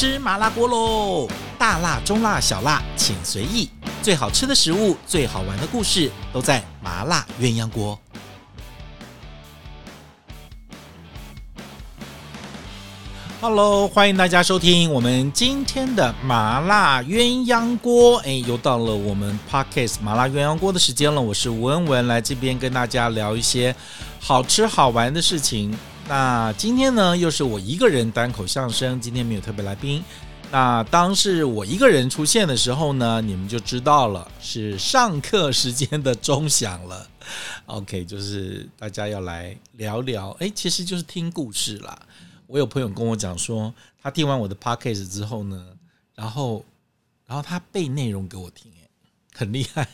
[0.00, 1.28] 吃麻辣锅喽！
[1.58, 3.68] 大辣、中辣、小辣，请随意。
[4.00, 8.00] 最好吃的食物，最好玩的故事，都在麻辣鸳鸯锅。
[13.42, 18.16] Hello，欢迎大家收听我们今天的麻辣鸳鸯锅。
[18.20, 21.20] 哎，又到了我们 Podcast 麻辣鸳鸯锅的时间了。
[21.20, 23.76] 我是吴恩文，来这边跟大家聊一些
[24.18, 25.78] 好吃好玩的事情。
[26.10, 30.02] 那今天呢，又是我一个人单口相声，今天没有特别来宾。
[30.50, 37.08] 那当是我一个人出现的时候呢，你们就知道了，是上课时间的钟响了。
[37.66, 41.96] OK，就是大家要来聊聊，哎，其实就是听故事啦。
[42.48, 43.72] 我有朋友跟我讲说，
[44.02, 45.64] 他听完我的 Podcast 之后呢，
[46.16, 46.64] 然后，
[47.24, 48.88] 然后他背内容给我听，哎，
[49.32, 49.86] 很厉害。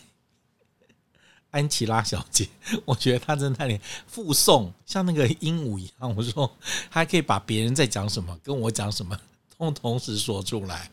[1.56, 2.46] 安琪拉小姐，
[2.84, 6.14] 我觉得她在那里附送，像那个鹦鹉一样。
[6.14, 6.46] 我说，
[6.90, 9.18] 她还可以把别人在讲什么，跟我讲什么，
[9.56, 10.90] 同同时说出来。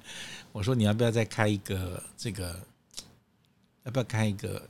[0.54, 2.58] 我说，你要不要再开一个这个？
[3.84, 4.66] 要不要开一个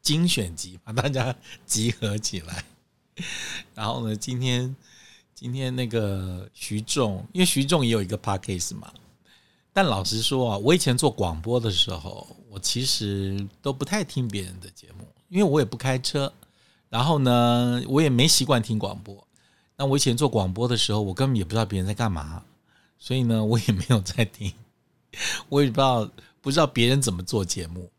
[0.00, 1.34] 精选集，把大家
[1.66, 2.64] 集合起来？
[3.74, 4.76] 然后呢，今天
[5.34, 8.92] 今天那个徐仲，因为徐仲也有一个 podcast 嘛。
[9.72, 14.97] 但老实说啊，我以前做广播的时候，我其实都不太听别人的节目，
[15.28, 16.32] 因为我也不开车，
[16.88, 19.26] 然后呢，我也没习惯听广播。
[19.76, 22.42] 那我以前做广播的时候，我根本也不知道别人在干嘛，
[22.98, 24.52] 所以呢，我也没有在听，
[25.48, 27.90] 我也不知道不知道别人怎么做节目，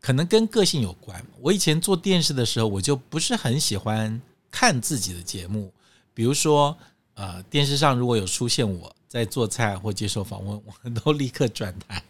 [0.00, 1.24] 可能跟个性有关。
[1.40, 4.20] 我以前做电视的时候，我就不是很喜欢
[4.50, 5.72] 看自己的节目，
[6.12, 6.76] 比如说，
[7.14, 8.94] 呃，电视上如果有出现我。
[9.08, 12.02] 在做菜或接受访问， 我都立刻转台；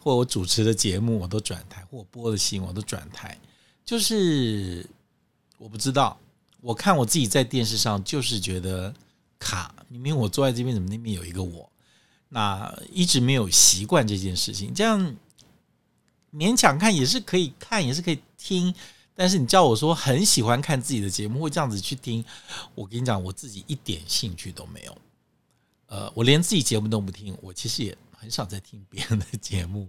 [0.00, 3.38] 或我主持的节目，我都转台；或我播的戏，我都转台。
[3.84, 4.88] 就是
[5.58, 6.18] 我不知道，
[6.60, 8.94] 我看我自己在电视上，就是觉得
[9.38, 9.74] 卡。
[9.88, 11.70] 明明我坐在这边，怎么那边有一个我？
[12.28, 14.72] 那一直没有习惯这件事情。
[14.72, 15.16] 这样
[16.32, 18.74] 勉强看也是可以看，也是可以听。
[19.14, 22.24] 但是你叫我说很喜欢看自己的节目，会这样子去听，
[22.74, 24.98] 我跟你讲，我自己一点兴趣都没有。
[25.88, 29.86] 呃，我连自己节目都不听，我其实也很少在听别人的节目。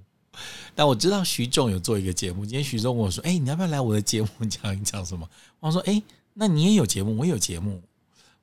[0.75, 5.29] 但我知道徐仲有做一个节目，今天徐仲问我说：“哎，你要不要来我的节目讲一讲什么？”
[5.59, 6.01] 我说：“哎，
[6.33, 7.81] 那你也有节目，我有节目，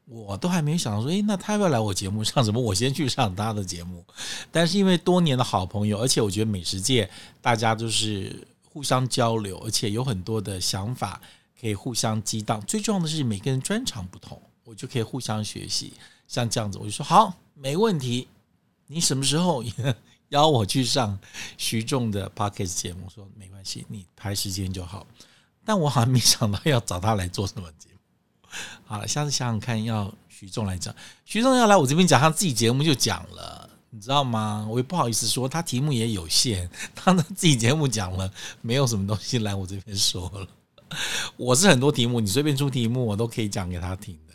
[0.06, 2.60] 我都还没想到说，哎，那他要不要来我节目上什么？
[2.60, 4.04] 我先去上他的节目。
[4.50, 7.08] 但是因为多年的好朋友，而且我觉得美食界
[7.40, 11.20] 大家都是互相交流，而且有很多的想法
[11.60, 12.60] 可以互相激荡。
[12.66, 15.92] 最重要的是每个人专长不同，我就可以互相学习。
[16.28, 18.26] 像这样子，我就说好。”没问题，
[18.86, 19.62] 你什么时候
[20.30, 21.18] 邀我去上
[21.56, 23.08] 徐仲的 podcast 节目？
[23.08, 25.06] 说没关系，你排时间就好。
[25.64, 27.98] 但我好像没想到要找他来做什么节目。
[28.84, 30.94] 好了，下次想想看，要徐仲来讲。
[31.24, 34.66] 徐仲要来我这边讲他自己节目就讲了，你知道吗？
[34.70, 40.46] 我也不好意思说，他题目也有限，他的自己节目讲了，没有什么东西来我这边说了。
[41.36, 44.34] 我是很多题目，你随便出题目，我都可以讲给他听的。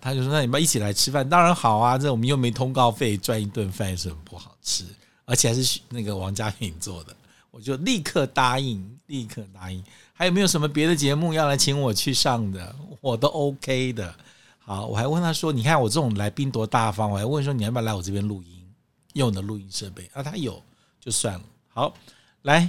[0.00, 1.98] 他就说：“那你们一起来吃饭，当然好啊！
[1.98, 4.84] 这我们又没通告费，赚一顿饭有什么不好吃？
[5.30, 7.14] 而且还是那个王家颖做的，
[7.52, 9.80] 我就立刻答应，立刻答应。
[10.12, 12.74] 还有没有什么别的节目要来请我去上的？
[13.00, 14.12] 我都 OK 的。
[14.58, 18.66] 好，我还问他说：‘你看我这种来宾多大方？’我还问说：‘你要不要来我这边录音，
[19.12, 20.60] 用的录音设备？’啊，他有
[20.98, 21.44] 就算了。
[21.68, 21.94] 好，
[22.42, 22.68] 来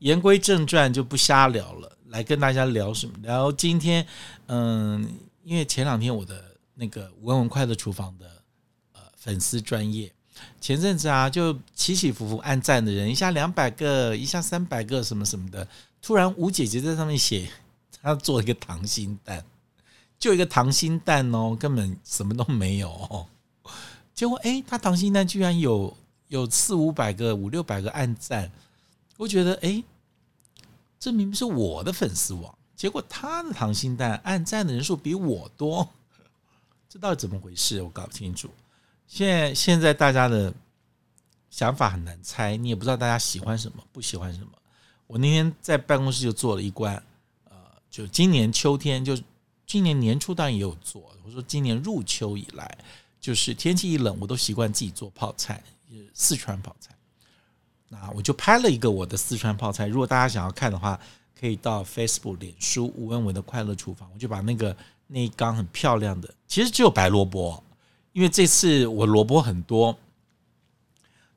[0.00, 1.96] 言归正传，就不瞎聊了。
[2.08, 3.14] 来跟大家聊什么？
[3.22, 4.04] 聊今天，
[4.48, 5.08] 嗯，
[5.44, 6.50] 因为前两天我的。
[6.72, 8.26] 那个文文快乐厨房的
[8.94, 10.10] 呃粉丝专业，
[10.60, 15.66] 前阵子啊就起起伏伏按赞的人一下两百个，一下三百个什么什么的，
[16.00, 17.50] 突然吴姐姐在上面写，
[18.02, 19.44] 她做一个糖心蛋，
[20.18, 23.26] 就一个糖心蛋哦，根本什么都没有哦，
[24.14, 25.96] 结果哎，她糖心蛋居然有
[26.28, 28.50] 有四五百个、五六百个按赞，
[29.16, 29.82] 我觉得哎，
[30.98, 35.88] 这明明是我的粉丝网，结果她的糖心蛋按赞的人数比我多。
[36.88, 37.80] 这到底怎么回事？
[37.82, 38.50] 我搞不清楚。
[39.10, 40.54] 现在现在大家的
[41.50, 44.52] 想法很难猜，你也不知道大家喜欢什么，不喜欢什么。
[45.08, 46.94] 我那天在办公室就做了一罐，
[47.48, 47.56] 呃，
[47.90, 49.18] 就今年秋天，就
[49.66, 51.12] 今年年初当然也有做。
[51.24, 52.78] 我说今年入秋以来，
[53.20, 55.60] 就是天气一冷，我都习惯自己做泡菜，
[55.90, 56.94] 就是四川泡菜。
[57.88, 59.88] 那我就拍了一个我的四川泡菜。
[59.88, 60.98] 如果大家想要看的话，
[61.36, 64.76] 可以到 Facebook、脸书吴文文的快乐厨房，我就把那个。
[65.12, 67.60] 那一缸很漂亮的，其实只有白萝卜，
[68.12, 69.96] 因为这次我萝卜很多，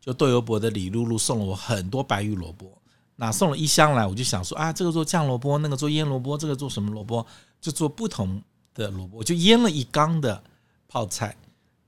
[0.01, 2.81] 就豆油伯的李露露送了我很多白玉萝卜，
[3.15, 7.25] 那送了一箱来，我就想说啊，这个做酱萝卜，那个做腌萝卜，这个做什么萝卜，
[7.61, 8.41] 就做不同
[8.73, 10.43] 的萝卜，我就腌了一缸的
[10.87, 11.37] 泡菜，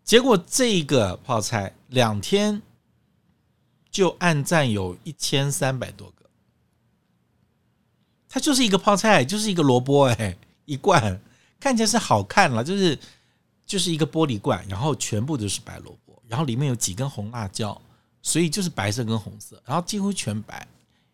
[0.03, 2.61] 结果这个泡菜两天
[3.89, 6.25] 就按赞有一千三百多个，
[8.29, 11.19] 它就是一个泡菜，就是一个萝卜，哎，一罐
[11.59, 12.97] 看起来是好看了，就是
[13.65, 17.79] 就是一个玻璃罐，然后全部都是白萝卜，然后里面有几根红辣椒，
[18.21, 20.67] 所以就是白色跟红色，然后几乎全白，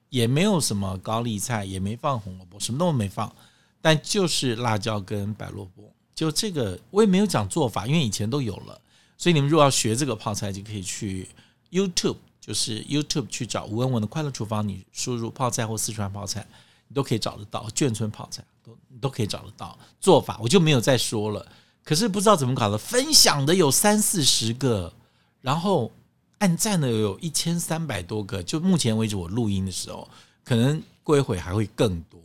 [0.10, 3.34] 也没有什么高丽菜，也没放红萝卜，什么都没放，
[3.82, 5.92] 但就是辣椒跟白萝卜。
[6.14, 8.80] 就这个我也没有讲做法，因为以前都有了。
[9.18, 11.28] 所以你们如果要学这个泡菜，就可以去
[11.72, 16.46] YouTube，就是 YouTube 去找吴文文的快乐厨房，你输入泡菜或四川泡菜，
[16.88, 17.68] 你都可以找得到。
[17.70, 21.46] 眷村泡菜都你都可以找得到做法，我就没有再说了。
[21.84, 24.94] 可是不知道怎么搞的，分享的有三四十个，
[25.42, 25.92] 然后
[26.38, 28.42] 按赞的有一千三百多个。
[28.44, 30.08] 就目前为止，我录音的时候，
[30.44, 32.20] 可能过一会还会更多。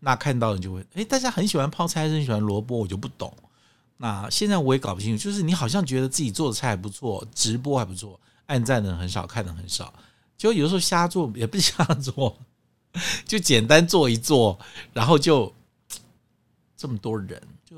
[0.00, 3.32] 那看到你就会，诶，大家很喜欢泡菜，很喜欢萝卜，我就不懂。
[3.96, 9.92] 那现在我也搞不清楚，就是你好像觉得自己做的菜还不错，直播还不错，按赞的很少，看的很少，
[10.36, 12.38] 就有时候瞎做也不瞎做，
[13.26, 14.56] 就简单做一做，
[14.92, 15.52] 然后就
[16.76, 17.76] 这么多人，就，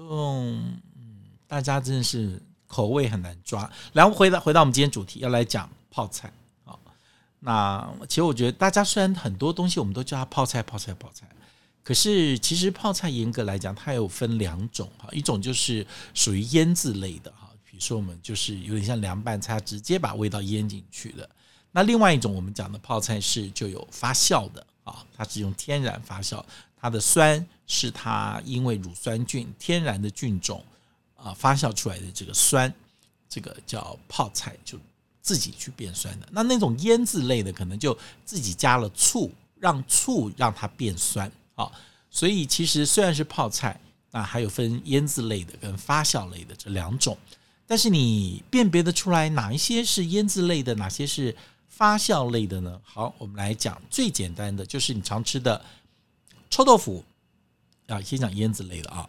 [1.51, 3.69] 大家真的是口味很难抓。
[3.93, 6.33] 然后回到回到我们今天主题，要来讲泡菜
[6.65, 6.79] 啊。
[7.41, 11.29] 那其实我觉得大家虽然很多东西我们都叫它泡菜，泡菜，泡菜。
[11.83, 21.29] 可是，其实泡菜严格来讲，它有分两种哈，一种就是属于腌制类的哈，比如说我们就是有点像凉拌菜，直接把味道腌进去的。
[21.73, 26.45] 那另外一种我们讲的泡菜是就有发酵的啊，它是用天然发酵，
[26.81, 30.63] 它的酸是它因为乳酸菌天然的菌种
[31.23, 32.73] 啊发酵出来的这个酸，
[33.29, 34.79] 这个叫泡菜，就
[35.21, 36.29] 自己去变酸的。
[36.33, 41.31] 那那种腌制类的，可能就自己加了醋，让醋让它变酸。
[41.55, 41.71] 啊，
[42.11, 43.79] 所以其实虽然是泡菜，
[44.11, 47.17] 那还有分腌制类的跟发酵类的这两种，
[47.67, 51.37] 但是你辨别得出来哪一些是腌制类的，哪些是
[51.69, 52.81] 发酵类的呢？
[52.83, 55.63] 好，我们来讲最简单的，就是你常吃的
[56.49, 57.05] 臭豆腐
[57.89, 59.07] 啊，先讲腌制类的啊，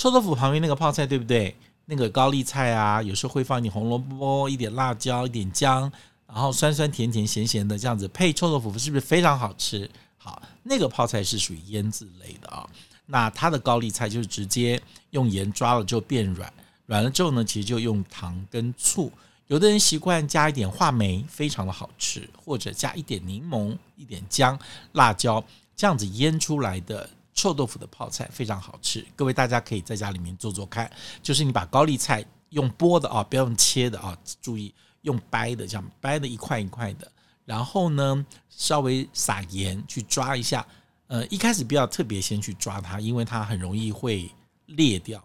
[0.00, 1.54] 臭豆腐旁边那个泡菜对不对？
[1.84, 5.92] 那个高丽菜啊，有时候会放点红萝卜、一点辣椒、一点姜，
[6.26, 9.86] 然后酸酸甜甜咸咸的这样子配臭豆腐，是不是非常好吃？
[10.16, 12.66] 好，那个泡菜是属于腌制类的啊。
[13.04, 14.80] 那它的高丽菜就是直接
[15.10, 16.50] 用盐抓了就变软，
[16.86, 19.12] 软了之后呢，其实就用糖跟醋。
[19.48, 24.58] 有的人习惯加一点话梅，非常的好吃，或者加一点柠檬、一点姜、
[24.92, 25.44] 辣椒，
[25.76, 29.06] 这样子腌出来的臭豆腐的泡菜非常好吃。
[29.16, 30.90] 各位大家可以在家里面做做看，
[31.22, 37.10] 就是你把高丽菜用剥的啊，不要用切的啊，注意用掰的，这样掰的一块一块的。
[37.44, 40.66] 然后呢，稍微撒盐去抓一下，
[41.08, 44.30] 呃，一开始不要特别先去抓它，因为它很容易会
[44.66, 45.22] 裂掉，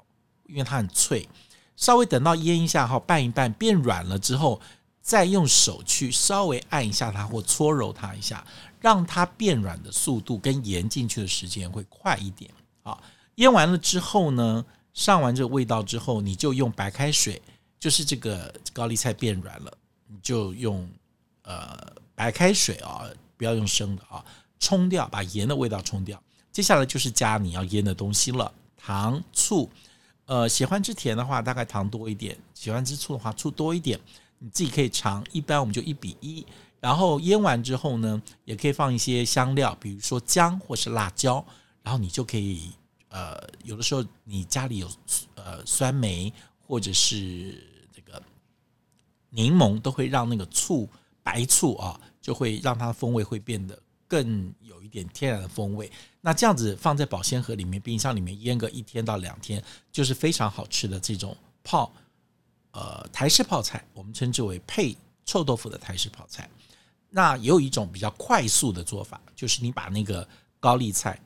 [0.47, 1.27] 因为它很脆。
[1.75, 4.59] 稍微等到腌一下哈，拌一拌变软了之后，
[5.05, 8.43] 再用手去稍微按一下它或搓揉它一下，
[8.81, 12.49] 让它变软的速度跟盐进去的时间会快一点。
[12.81, 12.99] 好，
[13.35, 14.65] 腌完了之后呢，
[14.95, 17.39] 上完这个味道之后，你就用白开水，
[17.79, 19.71] 就是这个高丽菜变软了，
[20.07, 20.89] 你就用
[21.43, 21.93] 呃。
[22.17, 23.03] 白开水啊，
[23.35, 24.23] 不要用生的啊，
[24.57, 26.17] 冲掉，把盐的味道冲掉。
[26.49, 29.69] 接下来就是加你要腌的东西了，糖、醋。
[30.25, 33.99] 呃，喜欢吃甜的话，大概糖多一点；喜欢吃醋的话，醋多一点。
[34.45, 35.25] 你自己可以尝。
[35.31, 36.45] 一般我们就一比一。
[36.79, 41.43] 然后腌完之后呢，也可以放一些香料，比如说姜或是辣椒。
[41.81, 42.69] 然后你就可以，
[43.09, 44.87] 呃，有的时候你家里有
[45.33, 46.31] 呃酸梅
[46.67, 47.59] 或者是
[47.91, 48.21] 这个
[49.31, 50.87] 柠檬，都会让那个醋。
[51.23, 53.75] 白醋啊，就会让它的风味会变得
[54.07, 55.91] 更有一点天然的风味。
[56.21, 59.59] 那这样子放在保鲜盒里面、冰箱里面腌个一天到两天，
[59.91, 61.91] 就是非常好吃的这种泡
[62.75, 66.47] 呃台式泡菜，我们称之为配臭豆腐的台式泡菜。
[67.09, 70.27] 那也有一种比较快速的做法，就是你把那个
[70.59, 71.19] 高丽菜。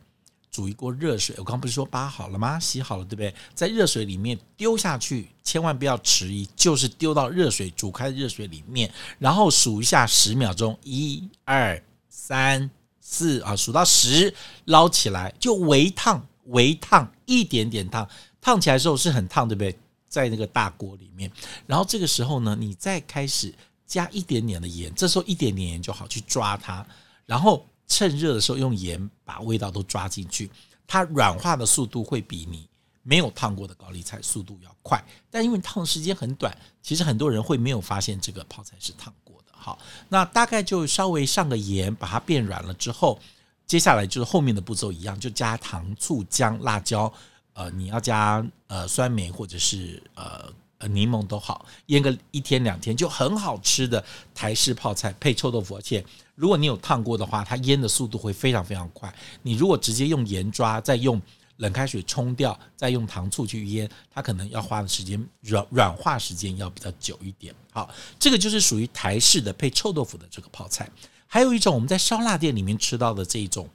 [0.52, 2.60] 煮一锅热水，我刚不是说扒好了吗？
[2.60, 3.34] 洗好了，对不对？
[3.54, 14.34] 在热水里面丢下去，千万不要迟疑，就是丢到热水煮开的热水里面，然后数一下十秒钟，一、二、三、四啊，数到十，
[14.66, 18.10] 捞起来就微烫，微烫一点点烫，
[18.42, 19.78] 烫起来的时候是很烫，对不对？
[20.10, 21.32] 在那个大锅里面，
[21.66, 23.54] 然后这个时候呢，你再开始
[23.88, 26.86] 加一点点的盐，这时候一点点盐就好去抓它，
[27.26, 27.66] 然后。
[27.92, 30.48] 趁热的时候用盐把味道都抓进去，
[30.86, 32.70] 它软化的速度会比你
[33.02, 35.04] 没有烫过的高丽菜速度要快。
[35.32, 39.46] 但因为烫的时间很短，其实很多人会没有发现这个泡菜是烫过的。
[39.54, 43.20] 好，那大概就稍微上个盐，把它变软了之后，
[43.66, 47.12] 接下来就是后面的步骤一样，就加糖、醋、姜、辣椒。
[47.60, 54.02] 呃，你要加呃酸梅或者是呃呃柠檬都好，腌个一天两天就很好吃的
[54.34, 56.02] 台式泡菜配臭豆腐，而且
[56.36, 59.14] 如果你有烫过的话，它腌的速度会非常非常快。
[59.42, 61.22] 你如果直接用盐抓，再用
[61.58, 67.54] 冷开水冲掉，再用糖醋去腌，它可能要花的时间软软化时间要比较久一点。
[67.74, 70.90] 好，这个就是属于台式的配臭豆腐的这个泡菜。
[71.28, 73.68] 还有一种我们在烧腊店里面吃到的这种。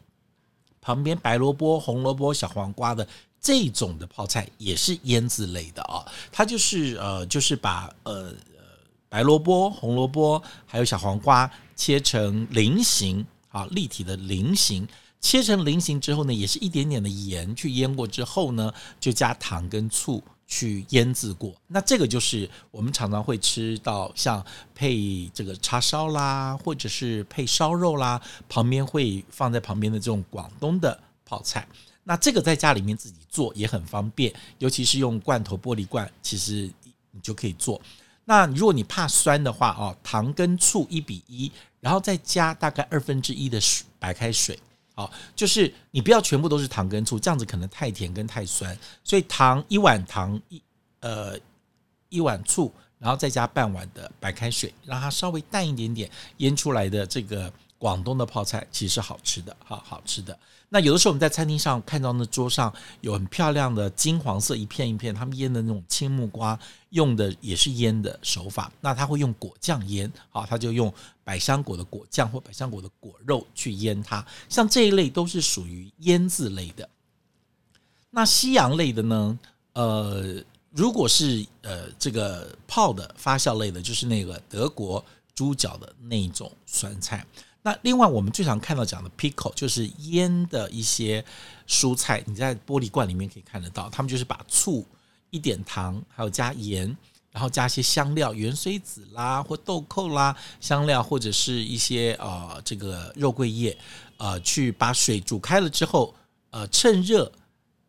[0.86, 3.08] 旁边白萝卜、红萝卜、小黄瓜的
[3.44, 8.32] 这种的泡菜也是腌制类的啊，它就是呃，就是把呃
[9.10, 14.88] 白萝卜、红萝卜还有小黄瓜切成菱形啊，立体的菱形，
[15.20, 20.24] 切成菱形之后呢，也是一点点的盐去腌过之后呢，就加糖跟醋。
[20.46, 31.66] 去腌制过，那这个就是我们常常会吃到，像配这个叉烧啦，或者是配烧肉啦，旁边会放在旁边的这种广东的泡菜。
[32.04, 36.70] 那这个在家里面自己做也很方便，尤其是用罐头玻璃罐，其实
[37.10, 37.80] 你就可以做。
[38.26, 44.58] 那如果你怕酸的话哦，糖跟醋一比一，然后再加大概二分之一的水白开水。
[44.94, 48.78] 好，就是你不要全部都是糖跟醋，这样子可能太甜跟太酸。
[49.02, 50.62] 所以糖一碗糖一
[51.00, 51.38] 呃
[52.08, 57.52] 一碗醋，然后再加半碗的白开水，让它稍微淡一点点，腌出来的这个
[57.84, 60.38] 广东的泡菜其实是好吃的，好好吃的。
[60.70, 62.72] 那有的时候我们在餐厅上看到那桌上
[63.02, 68.72] 有很漂亮的金黄色一片一片，他们腌的那种青木瓜，用的也是腌的手法。
[68.80, 70.90] 那他会用果酱腌，好，他就用
[71.22, 74.24] 百香果的果酱或百香果的果肉去腌它。
[74.48, 76.88] 像这一类都是属于腌制类的。
[78.08, 79.38] 那西洋类的呢？
[79.74, 87.26] 呃，如果是呃这个泡的发酵类的，就是那个德国猪脚的那种酸菜。
[87.66, 91.24] 那另外，我们最常看到讲的 pickle 就是腌的一些
[91.66, 93.88] 蔬菜，你在玻璃罐里面可以看得到。
[93.88, 94.86] 他们就是把醋、
[95.30, 96.94] 一点糖，还有加盐，
[97.30, 103.74] 然后加一些香料，芫荽籽啦或豆蔻啦，香料或者是一些呃这个肉桂叶，
[104.18, 106.14] 呃，去把水煮开了之后，
[106.50, 107.32] 呃，趁热，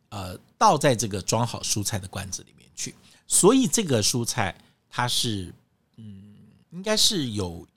[0.07, 2.95] 呃，倒在这个装好蔬菜的罐子里面去。
[3.27, 4.55] 所以这个蔬菜
[4.89, 5.53] 它是，
[5.97, 6.33] 嗯，
[6.71, 7.67] 应该是有。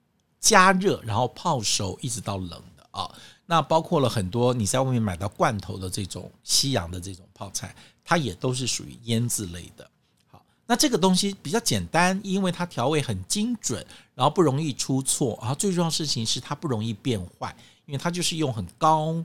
[0.40, 3.10] 加热，然后泡熟，一直到冷的啊。
[3.46, 9.90] 那包括了很多你在外面买到罐头的这种西洋的这种泡菜，它也都是属于腌制类的。
[10.30, 19.16] 好，那这个东西比较简单，因为它调味很精准，然后不容易出错，然后最重要的事情是它不容易变坏，因为它就是用很高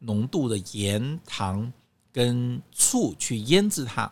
[0.00, 1.72] 浓度的盐、糖
[2.12, 4.10] 跟醋去腌制它。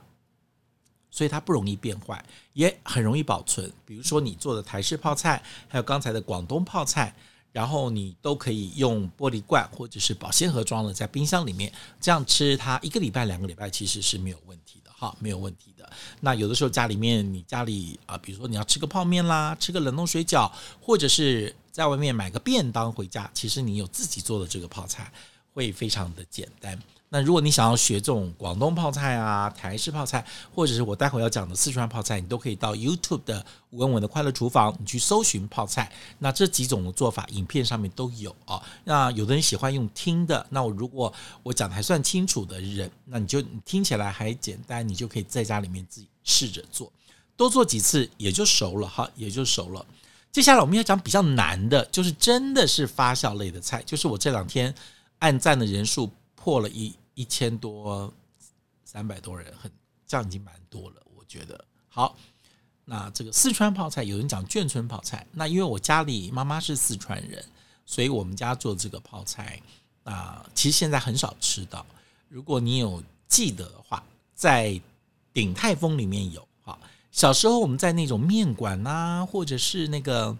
[1.16, 3.72] 所以它不容易变坏，也很容易保存。
[3.86, 7.14] 比如说你做的台式泡菜，还有刚才的广东泡菜，
[7.52, 15.90] 然后你都可以用玻璃罐或者是保鲜盒装的，在冰箱里面这样吃，它一个礼拜、两个礼拜其实是没有问题的，哈，没有问题的。
[16.20, 25.10] 那有的时候家里面，你家里啊，比如说你要吃个泡面啦，吃个冷冻水饺，或者是在外面买个便当回家，其实你有自己做的这个泡菜，
[25.54, 26.78] 会非常的简单。
[27.08, 35.90] 那如果你想要学这种广东泡菜啊、台式泡菜，或者是我待会要讲的四川泡菜，你都可以到 YouTube 的吴文文的快乐厨房，你去搜寻泡菜。
[36.18, 38.60] 那这几种的做法，影片上面都有啊。
[38.82, 41.12] 那有的人喜欢用听的，那我如果
[41.44, 46.92] 我讲的还算清楚的人，那你就你听起来还简单，你就可以在家里面自己试着做，
[47.36, 49.86] 多做几次也就熟了哈，也就熟了。
[50.32, 54.74] 接下来我们要讲比较难的，就是真的是发酵类的菜，就是我这两天
[55.20, 56.10] 按赞的人数。
[56.46, 58.14] 破了一一千多，
[58.84, 59.68] 三百多人，很
[60.06, 61.64] 这样已经蛮多了，我觉得。
[61.88, 62.16] 好，
[62.84, 65.26] 那这个四川泡菜，有人讲眷村泡菜。
[65.32, 67.44] 那因为我家里妈妈是四川人，
[67.84, 69.60] 所以我们家做这个泡菜
[70.04, 71.84] 啊，其实现在很少吃到。
[72.28, 74.00] 如果你有记得的话，
[74.32, 74.80] 在
[75.32, 76.46] 鼎泰丰里面有。
[76.62, 76.78] 好，
[77.10, 80.38] 小时候我们在那种面馆呐，或者是那个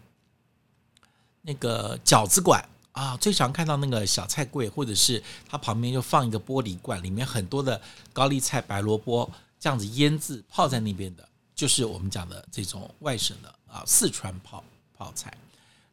[1.43, 2.65] 那个饺子馆。
[2.97, 7.79] 啊，最常看到那个小菜柜，或者是它旁边就放一个玻璃罐，里面很多的
[8.11, 14.65] 高丽菜、白萝卜这样子腌制泡在那边的，就是我们讲的这种外省的啊四川泡
[14.97, 15.31] 泡菜。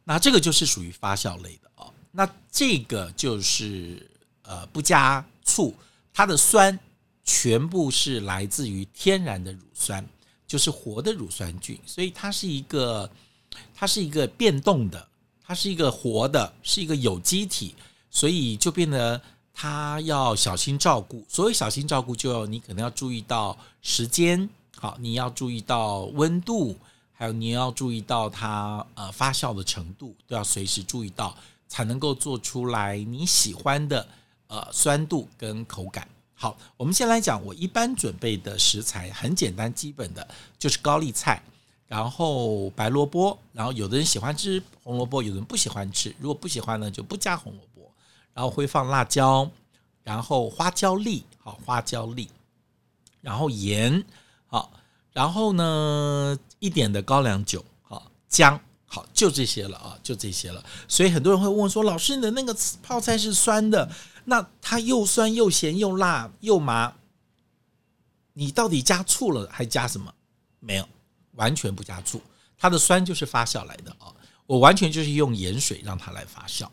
[0.05, 1.93] 那这个就是属于发酵类的哦。
[2.10, 4.10] 那这个就是
[4.43, 5.75] 呃不加醋，
[6.13, 6.79] 它的酸
[7.25, 10.07] 全部是来自于天然的乳酸，
[10.48, 13.12] 就是活的乳酸菌，所以它是一个
[13.75, 15.10] 它是一个变动的。
[15.45, 17.75] 它是一个活的，是一个有机体，
[18.09, 19.21] 所以就变得
[19.53, 21.23] 它要小心照顾。
[21.27, 26.75] 所谓小心照顾，就要你可能要注意到时间，好，你要注意到温度，
[27.12, 31.35] 还有你要注意到它呃发酵的程度，都要随时注意到，
[31.67, 34.07] 才能够做出来你喜欢的
[34.47, 36.07] 呃酸度跟口感。
[36.35, 40.27] 好，我们先来讲，我一般准备的食材很简单，基本的
[40.59, 41.41] 就是高丽菜，
[41.87, 47.91] 然后白萝卜，然后有的人喜欢吃红萝卜，有的人不喜欢吃，如果不喜欢呢，就不加红萝卜，
[48.33, 49.49] 然后会放辣椒，
[50.03, 52.29] 然后花椒粒，好，花椒粒，
[53.21, 54.03] 然后盐，
[54.47, 54.71] 好，
[55.11, 58.59] 然后呢一点的高粱酒，好，姜。
[58.85, 60.63] 好，就这些了啊，就这些了。
[60.87, 63.89] 所以很多人会问说：“老师，你的那个泡菜是酸的，
[64.25, 66.93] 那它又酸又咸又辣又麻，
[68.33, 70.13] 你到底加醋了还加什么？
[70.59, 70.87] 没有，
[71.35, 72.21] 完全不加醋。
[72.57, 74.13] 它的酸就是发酵来的啊。
[74.45, 76.67] 我完全就是用盐水让它来发酵。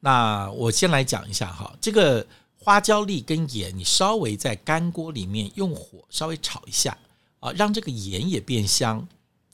[0.00, 2.26] 那我先来讲一下哈，这个
[2.58, 6.96] 花椒粒跟盐，你稍微在干锅里面用火稍微炒一下
[7.40, 9.06] 啊，让这个盐也变香。”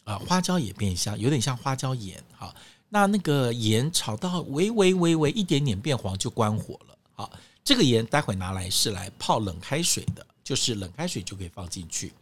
[0.06, 2.22] 啊，花椒也变香，有点像花椒盐。
[2.38, 2.54] 哈，
[2.90, 6.96] 那那个盐炒到微微微微一点点变黄就关火了。
[7.12, 7.32] 好，
[7.64, 12.12] 这个盐待会拿来是来泡冷开水的，就是冷开水就可以放进去。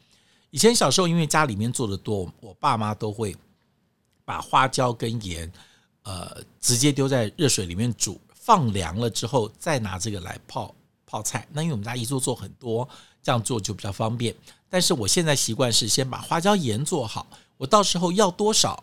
[0.54, 3.36] 以前小时候因为家里面做的多，我爸妈都会
[4.24, 5.52] 把花椒跟盐，
[6.04, 10.72] 呃，直接丢在热水里面煮，放凉了之后再拿这个来泡
[11.04, 11.44] 泡菜。
[11.50, 12.88] 那因为我们家一做做很多，
[13.20, 14.32] 这样做就比较方便。
[14.70, 17.26] 但是我现在习惯是先把花椒盐做好。
[17.56, 18.80] 我到时候要多少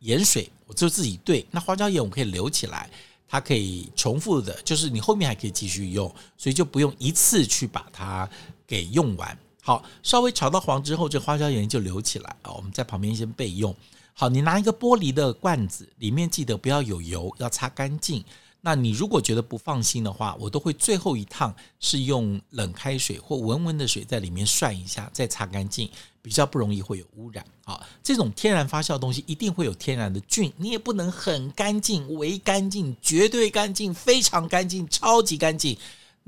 [0.00, 1.46] 盐水，我就自己兑。
[1.50, 2.90] 那花椒盐我可以留起来，
[3.26, 8.28] 它可以重复的，就是你后面还可以继续用，所以就不用一次去把它
[8.66, 9.38] 给用完。
[9.68, 13.76] 好，稍微炒到黄之后，这花椒盐就留起来啊，我们在旁边先备用。
[14.14, 18.24] 好，你拿一个玻璃的罐子，里面记得不要有油，要擦干净。
[18.62, 25.86] 那你如果觉得不放心的话，我都会最后一趟是用冷开水或温温的水在里面涮一下，再擦干净，
[26.22, 27.44] 比较不容易会有污染。
[27.66, 35.76] 好，这种天然发酵的东西一定会有天然的菌，你也不能很干净、为干净、绝对干净、非常干净、超级干净。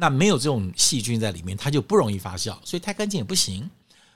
[0.00, 3.71] 那没有这种细菌在里面，它就不容易发酵，所以太干净也不行。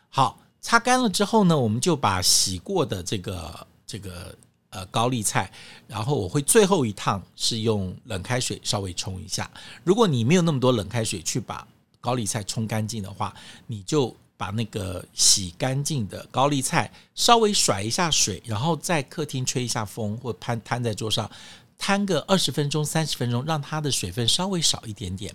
[0.09, 4.35] 好，擦干了之后呢，我们就把洗过的这个这个。
[4.77, 5.49] 呃，高丽菜，
[5.87, 9.49] 然后我会最后一趟是用冷开水稍微冲一下。
[9.85, 11.65] 如果你没有那么多冷开水去把
[12.01, 13.33] 高丽菜冲干净的话，
[13.69, 21.31] 你就把那个洗干净的高丽菜稍微甩一下水，然后在客厅吹一下风，或摊摊在桌上，
[21.79, 25.33] 摊个二十分钟、三十分钟，让它的水分稍微少一点点，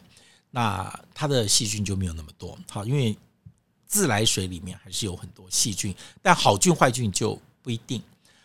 [0.52, 2.58] 那它的细菌就没有那么多。
[2.70, 3.18] 好，因为
[3.86, 8.02] 自来水里面还是有很多细菌，但好菌坏菌就不一定。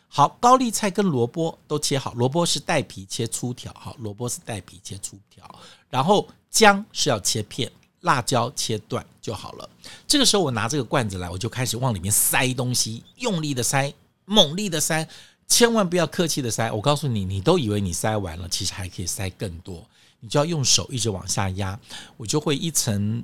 [0.09, 5.45] 好，高丽菜跟萝卜都切好，萝卜是带皮切粗条，好，萝卜是带皮切粗条，
[5.91, 7.71] 然后姜是要切片，
[8.03, 9.69] 辣椒切断就好了。
[10.07, 13.93] 这个时候我拿这个罐子来，我就开始往里面塞东西，用力的塞，
[14.25, 15.05] 猛力的塞，
[15.49, 16.71] 千万不要客气的塞。
[16.71, 19.85] 我告诉你，你都以为你塞完了，其实还可以塞更多，
[20.25, 21.79] 你就要用手一直往下压，
[22.17, 23.23] 我就会一层，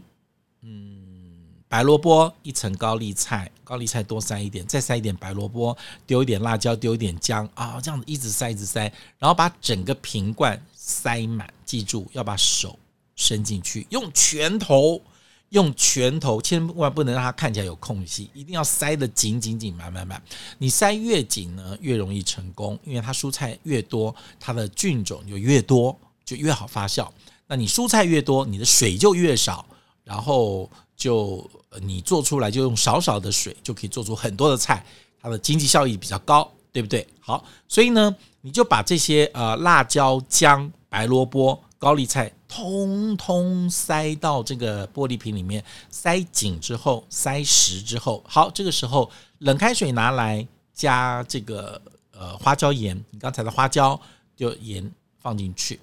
[0.60, 0.98] 嗯。
[1.66, 11.48] 白萝卜一层，高丽菜，高丽菜多塞一点，再塞一点白萝卜，丢一点辣椒，丢一点姜啊，这样子一直塞，一直塞，然后把整个瓶罐塞满。
[11.64, 12.76] 记住要把手
[13.14, 15.00] 伸进去，用拳头，
[15.50, 20.20] 用拳头，千万不能让它看起来有空隙，一定要塞得紧紧紧，满满满。
[20.58, 25.96] 你塞越紧呢，越容易成功，因为它蔬菜越多，它的菌种就越多，
[26.36, 27.08] 就越好发酵。
[27.46, 29.64] 那你蔬菜越多，你的水就越少，
[30.04, 31.48] 然后就。
[31.80, 34.84] 你做出来就用少少的水就可以做出很多的菜，
[35.22, 37.06] 它的经济效益比较高，对不对？
[37.20, 53.98] 好，所以呢，你就把这些呃辣椒、姜、白萝卜、高丽菜，通通塞到这个玻璃瓶里面，塞紧之后，塞实之后，好，这个时候冷开水拿来加这个呃花椒盐，你刚才的花椒
[54.34, 54.90] 就盐
[55.20, 55.78] 放进去，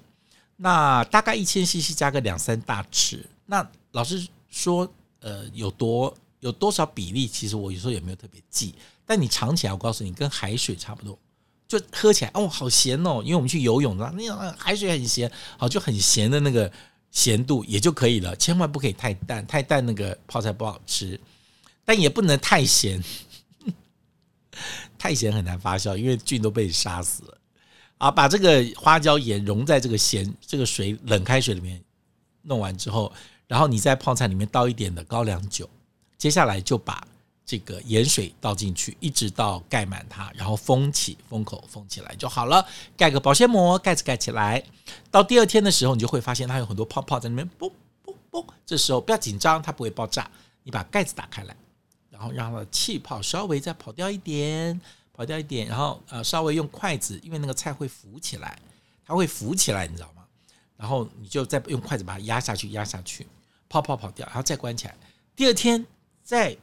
[0.58, 4.86] 那大概一千 CC 加个两三大匙，那老师说。
[5.20, 7.26] 呃，有多有多少比例？
[7.26, 8.72] 其实我有时候也没有特别记，
[9.04, 11.18] 但你尝起来，我告诉你，跟海水差不多，
[11.66, 13.20] 就喝起来哦，好咸哦。
[13.24, 16.70] 因为我们去游泳的，那种海水很咸，好就很咸的那个
[17.10, 18.36] 咸度也就可以了。
[18.36, 21.20] 千万不可以太淡，太淡那个泡菜不好吃，
[21.84, 23.02] 但也不能太咸，
[24.96, 27.37] 太咸很难发酵，因为菌都被杀死了。
[27.98, 31.82] 啊，把这个花椒盐溶在这个咸这个水冷开水里面，
[32.42, 33.12] 弄完之后。
[33.46, 35.68] 然后你在泡菜里面倒一点的高粱酒，
[36.18, 37.02] 接下来就把
[37.46, 42.62] 这个盐水倒进去，一直到盖满它，然后封起封口封起来就好了。
[42.94, 44.62] 盖个保鲜膜，盖子盖起来。
[45.10, 47.72] 到第二天的时候，你就会发现它有很多泡泡在里面，嘣
[48.04, 48.44] 嘣嘣。
[48.66, 50.30] 这时候不要紧张，它不会爆炸。
[50.62, 51.56] 你把盖子打开来，
[52.10, 54.78] 然后让它气泡稍微再跑掉一点，
[55.18, 58.56] 跑掉一点，然后呃稍微用筷子，因为那个菜会浮起来，
[59.04, 60.24] 它会浮起来，你知道吗？
[60.76, 63.26] 然后你就再用筷子把它压下去，压下去。
[63.68, 64.96] 泡泡跑掉，然后再关起来。
[65.34, 65.84] 第二天
[66.22, 66.56] 再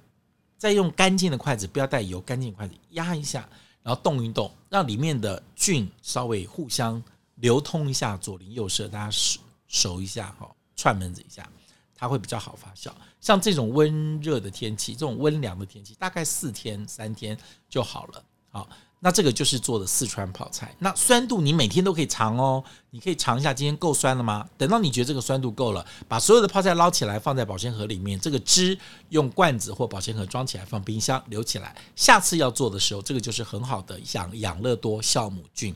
[0.57, 3.45] 再用干净的筷子，不要带油，干净筷子压一下，
[3.83, 7.03] 然后动一动，让里面的菌稍微互相
[7.35, 11.45] 流通一下，左邻右舍大家熟熟一下哈，串门子一下，
[11.93, 12.89] 它会比较好发酵。
[13.19, 17.37] 像这种温热的天气，这种温凉的天气，大概四天三天
[17.67, 18.23] 就好了。
[18.59, 18.69] 好。
[19.01, 20.73] 那这个就是做的四川泡菜。
[20.79, 24.47] 那酸度你每天都可以尝哦，你可以尝一下今天够酸了吗？
[24.57, 28.75] 等到你觉得这个酸度够了，把所有的泡菜捞起来放在保鲜盒里面，这个汁
[29.09, 31.75] 用罐子或保鲜盒装起来放冰箱留起来。
[31.95, 35.75] 下次要做的时候，这个就是很好的养养乐多酵母菌，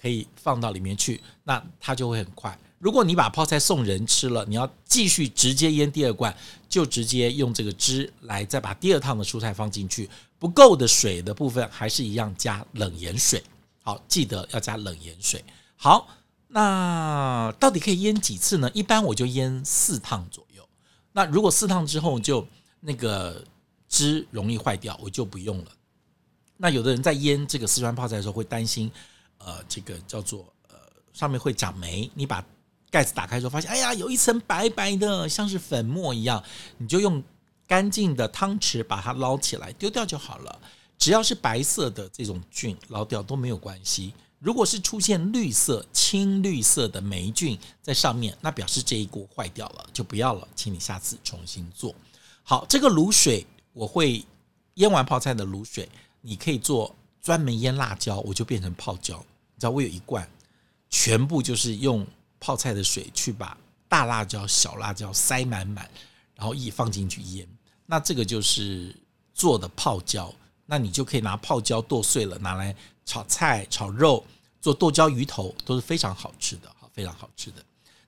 [0.00, 2.56] 可以放到里面去，那它就会很快。
[2.80, 6.34] 如果你把泡菜送人吃了，你要继续直接腌第二罐，
[6.66, 10.08] 就直接用这个汁来再把第二趟的蔬菜放进去。
[10.38, 13.44] 不够的水的部分还是一样加冷盐水。
[13.82, 15.44] 好，记得要加冷盐水。
[15.76, 16.08] 好，
[16.48, 18.70] 那到底可以腌几次呢？
[18.72, 20.66] 一般我就腌四趟左右。
[21.12, 22.48] 那如果四趟之后就
[22.80, 23.44] 那个
[23.90, 25.70] 汁容易坏掉，我就不用了。
[26.56, 28.90] 那有的人在腌这个四川泡菜的时候会担心，
[29.36, 30.76] 呃，这个叫做呃
[31.12, 32.42] 上面会长霉，你把。
[32.90, 36.42] 盖子打开之后，发现哎呀，有一层白白的，像是粉末一样。
[36.78, 37.22] 你就用
[37.66, 40.60] 干净的汤匙把它捞起来，丢掉就好了。
[40.98, 44.12] 只要是白色的这种菌，捞掉都没有关系。
[44.40, 51.94] 如果是出现绿色、青绿色的霉菌在上面，那表示这一锅坏掉了，就不要了，请你下次重新做。
[52.42, 54.24] 好，这个卤水我会
[54.74, 55.88] 腌完泡菜的卤水，
[56.20, 59.16] 你可以做专门腌辣椒，我就变成泡椒。
[59.54, 60.28] 你知道我有一罐，
[60.88, 62.04] 全部就是用。
[62.40, 63.56] 泡菜的水去把
[63.88, 65.88] 大辣椒、小辣椒塞满满，
[66.34, 67.46] 然后一放进去腌，
[67.86, 68.92] 那这个就是
[69.32, 70.34] 做的泡椒。
[70.72, 72.72] 那你就可以拿泡椒剁碎了，拿来
[73.04, 74.24] 炒菜、炒肉，
[74.60, 77.56] 做剁椒鱼头都是非常好吃的，非常好吃的。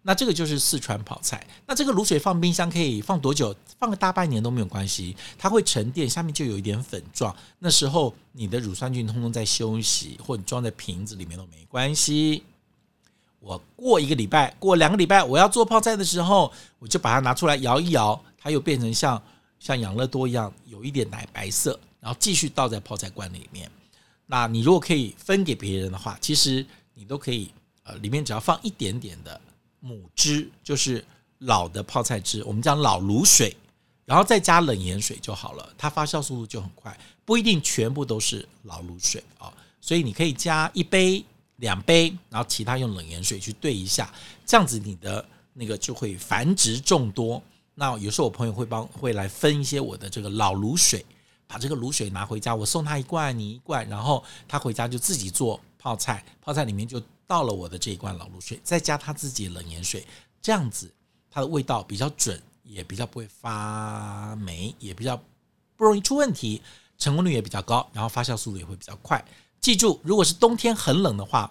[0.00, 1.44] 那这个就是四川泡菜。
[1.66, 3.52] 那这个卤水放冰箱可以放多久？
[3.80, 7.34] 放个大半年都没有关系，它会沉淀，下面就有一点粉状。
[7.58, 12.44] 那时候你的乳酸菌通通在休息，或者装在瓶子里面都没关系。
[13.42, 19.20] 我过一个礼拜，过两个礼拜，我要做泡菜的时候，我就把它拿出来摇一摇，它又变成像
[19.58, 23.68] 像养乐多一样有一点奶白色，然后继续倒在泡菜罐里面。
[24.26, 27.50] 那你如果可以分给别人的话，其实你都可以，
[27.82, 29.38] 呃，里面只要放一点点的
[29.80, 31.04] 母汁，就是
[31.38, 33.56] 老的泡菜汁，我们讲老卤水，
[34.04, 41.24] 然后再加冷盐水就好了，它发酵速度就很快，不一定全部都是老卤水啊，所以你可以加一杯。
[41.62, 44.12] 两杯，然后其他用冷盐水去兑一下，
[44.44, 47.40] 这样子你的那个就会繁殖众多。
[47.74, 51.06] 那有时候我朋友会帮会来分一些我的这个老卤水，
[51.46, 60.04] 把这个卤水拿回家，我送他一罐，你一罐，然后他回家就自己做泡菜，泡菜里面就倒了我的这一罐老卤水，再加他自己冷盐水，
[60.42, 60.92] 这样子
[61.30, 65.16] 它的味道比较准，也比较不会发霉，也比较
[65.76, 66.60] 不容易出问题，
[66.98, 69.24] 成功率也比较高，然后发酵速度也会比较快。
[69.62, 71.50] 记住，如果是冬天很冷的话，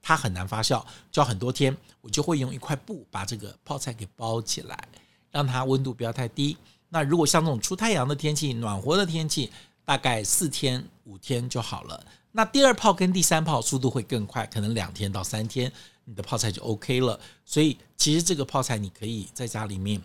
[0.00, 1.76] 它很难发酵，就要很多天。
[2.00, 4.88] 我就会用一块布把这个泡菜给包起来，
[5.30, 6.56] 让它温度不要太低。
[6.88, 9.52] 那如果像这种出太阳的天气、暖和的天气，
[9.84, 12.02] 大概四天五天就好了。
[12.32, 15.70] 那第二泡跟第三泡速度会更快，可能两天到三天，
[16.06, 17.20] 你的泡菜就 OK 了。
[17.44, 20.00] 所以其实这个泡菜你可以在家里面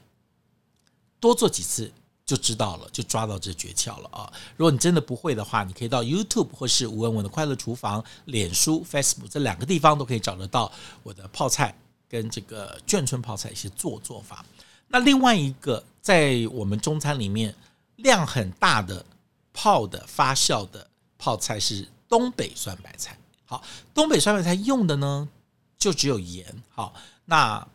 [1.21, 1.89] 多做几次。
[2.25, 4.31] 就知道了，就抓到这诀窍了啊！
[4.57, 10.71] 如果你真的不会的话，你可以到 YouTube 或是吴文文的快乐厨房、脸书、Facebook 这两个地方都可以找得到
[11.03, 11.77] 我的泡菜
[12.09, 14.43] 跟这个眷村泡菜一些做做法。
[14.87, 17.53] 那另外一个在我们中餐里面
[17.97, 19.05] 量很大的
[19.53, 23.15] 泡的发酵的泡菜是东北酸白菜。
[23.45, 25.29] 好，东北酸白菜用的呢
[25.77, 26.63] 就只有盐。
[26.69, 26.91] 好，
[27.25, 27.67] 那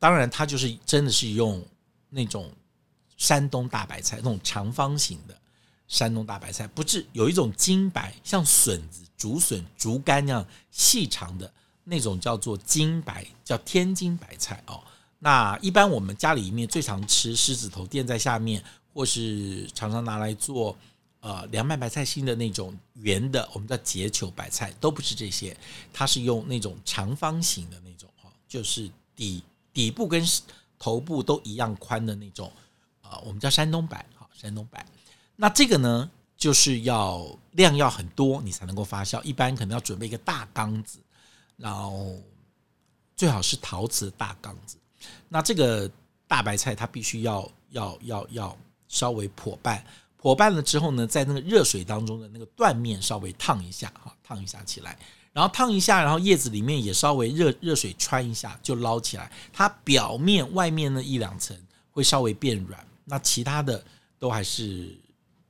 [0.00, 1.64] 当然它就是真的是用
[2.10, 2.50] 那种。
[3.24, 5.34] 山东大白菜那种长方形的
[5.88, 11.50] 山东大白菜，不是有一种金白，像笋子、竹笋、竹竿那样细长的
[11.84, 14.78] 那种，叫做金白，叫天津白菜哦。
[15.20, 20.76] 那一般我们家里面最常吃狮子头垫在下面，或是常常拿来做
[21.20, 25.56] 呃凉拌白菜心的那种圆的，我们叫结球白菜，都不是这些，
[25.94, 30.22] 它是用那种长方形的那种哈，就是底底部跟
[30.78, 32.52] 头部都一样宽的那种。
[33.04, 34.84] 啊，我们叫山东白，好，山东白。
[35.36, 39.22] 那这个呢，就是要量要很多，你才能够发酵。
[39.22, 40.98] 一般可能要准备一个大缸子，
[41.56, 42.18] 然后
[43.14, 44.78] 最好是陶瓷大缸子。
[45.28, 45.88] 那这个
[46.26, 49.84] 大白菜它必须要要要要稍微破半，
[50.16, 54.98] 破半了之后呢，在那个热水当中的那个断面稍微烫一下，哈，烫一下起来，
[55.32, 59.30] 然后烫一下，然后叶子里面也稍微热热水穿一下，就捞起来。
[59.52, 61.56] 它表面外面那一两层。
[61.94, 63.84] 会稍微变软，那其他的
[64.18, 64.98] 都还是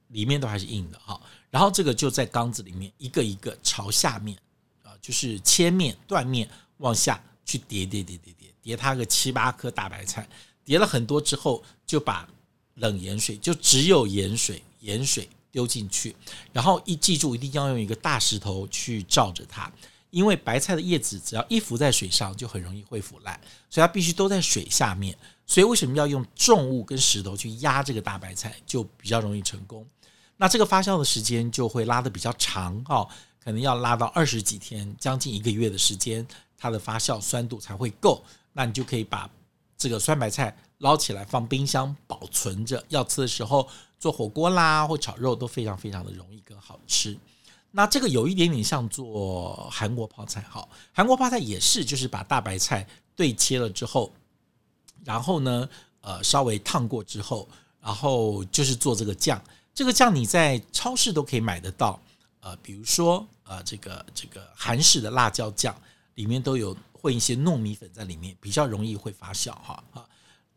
[0.09, 1.21] 里面都还是硬的哈。
[1.51, 4.37] 然后这个就在缸子里面一个一个朝下面
[4.83, 10.29] 啊，就是切面断面往下去叠叠叠叠叠叠它个七八颗大白菜，
[10.65, 12.29] 叠了很多之后，就把
[12.75, 16.17] 冷盐水就只有盐水盐水丢进去，
[16.53, 19.71] 然后一记住一定要用一个大石头去罩着它。
[20.11, 25.17] 因为白菜的叶子只要一浮在水上，就很容易会腐烂，所以它必须都在水下面。
[25.47, 29.87] 所以为什么要用重物跟石头去压这个大白菜，就比较容易成功。
[30.37, 33.09] 那这个发酵的时间就会拉得比较长哦，
[33.43, 36.27] 可能要拉到二十几天，将近一个月的时间，
[36.57, 38.23] 它的发酵酸度才会够。
[38.53, 39.31] 那你就可以把
[39.77, 47.17] 这个酸白菜捞起来放冰箱保存着，要吃的时候做火锅啦或炒肉都非常非常的容易跟好吃。
[47.71, 54.13] 那这个有一点点像做韩国泡菜，哈，韩国泡菜也是，就是把大白菜对切了之后，
[55.05, 55.69] 然后呢，
[56.01, 57.49] 呃，稍微烫过之后，
[57.81, 59.41] 然后就是做这个酱。
[59.75, 62.01] 这个酱你在超市都可以买得到，
[62.41, 65.75] 呃，比如说呃，这个这个韩式的辣椒酱
[66.15, 70.07] 里面都有混一些糯米粉在里面，比较容易会发酵哈啊，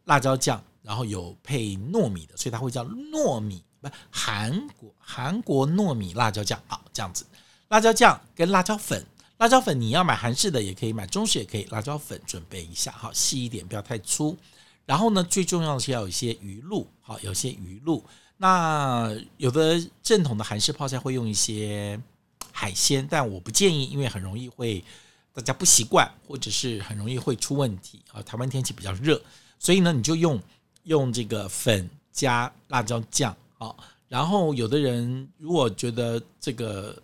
[0.06, 3.64] 辣椒酱，然后有配糯米的，所以它会叫糯米。
[3.80, 7.26] 不，韩国韩国糯米辣椒酱，啊，这样子，
[7.70, 9.06] 辣椒酱跟辣椒粉，
[9.38, 14.36] 辣椒粉你要买韩式的也可以，买中式也可以，辣椒粉准备一下，好，细一点，不要太粗。
[14.86, 18.04] 然后呢，最重要的是要有一些鱼露，好，有些鱼露。
[18.38, 22.00] 那有的正统的韩式泡菜会用一些
[22.52, 24.84] 海鲜，但我不建议，因为很容易会
[25.34, 28.22] 大家不习惯，或者是很容易会出问题啊。
[28.22, 29.22] 台湾天气比较热，
[29.60, 30.42] 所以呢，你就用
[30.84, 33.36] 用这个粉加辣椒酱。
[33.58, 36.96] 好，然后有的人如果觉得这个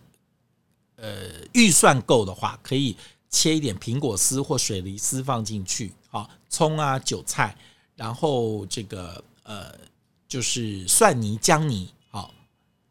[1.04, 2.96] 呃预算够的话，可以
[3.30, 7.54] 切一点苹果丝或水梨丝放进去，好，葱啊、韭菜，
[7.98, 9.78] 然后这个呃
[10.30, 12.34] 就是蒜泥、姜泥，好，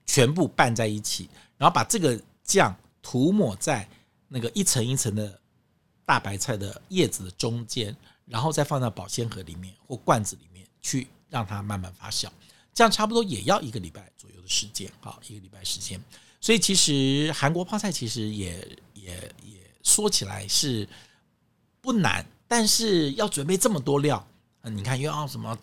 [0.04, 3.88] 全部拌在一起，然后把这个酱涂抹在
[4.28, 5.40] 那个一层一层的
[6.04, 7.96] 大白菜的叶子的中间，
[8.26, 12.28] 然后再放到保鲜盒里面或罐子里面去，让它慢慢发酵。
[12.74, 16.02] 这样差不多也要一个礼拜左右的时间，好，一个礼拜时间。
[16.42, 18.56] 所以其实韩国泡菜其实也
[18.94, 19.12] 也
[19.44, 20.86] 也说起来是
[21.80, 24.26] 不难，但是要准备这么多料，
[24.62, 25.56] 你看又要什么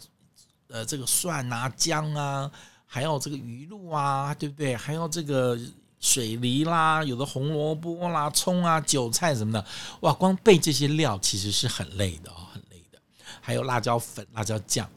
[0.70, 2.50] 呃这个蒜啊、姜啊，
[2.86, 4.74] 还有这个鱼露啊，对不对？
[4.76, 5.60] 还有这个
[6.00, 9.66] 水梨啦，有的红萝卜啦、葱啊、韭菜什么的，
[10.00, 12.98] 哇，光备这些料其实是很累的哦，很累的。
[13.42, 14.90] 还有辣椒粉、辣椒酱。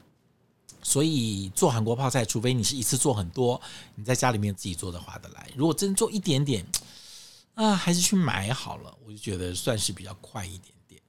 [0.82, 3.60] 所以做韩国泡菜，除非你是一次做很多，
[3.94, 5.48] 你在家里面自己做的划得来。
[5.56, 6.66] 如果真做一点点，
[7.54, 8.92] 啊，还是去买好了。
[9.06, 11.00] 我就觉得算是比较快一点点。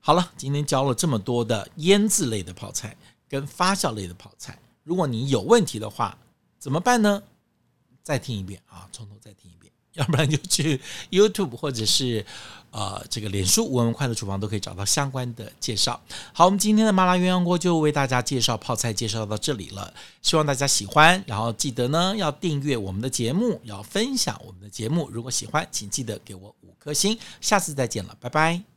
[0.00, 2.96] 好了，今天教了这么多的腌制类的泡菜
[3.28, 6.18] 跟发酵类的泡菜，如果你有问题的话，
[6.58, 7.22] 怎么办呢？
[8.02, 9.72] 再听一遍啊，从头再听一遍。
[9.92, 10.80] 要不然就去
[11.10, 12.24] YouTube 或者是
[12.72, 16.00] 呃这个脸书“文文快乐厨房”都可以找到相关的介绍。
[16.32, 19.94] 好，我们今天的麻辣鸳鸯锅就为大家介绍泡菜，介绍到这里了。
[20.22, 25.08] 希望大家喜欢，然后记得呢要订阅我们的节目，要分享我们的节目。
[25.12, 27.16] 如果喜欢，请记得给我五颗星。
[27.40, 28.71] 下次再见了，拜拜。